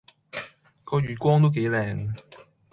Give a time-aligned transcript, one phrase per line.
[0.83, 2.15] 個月光都幾靚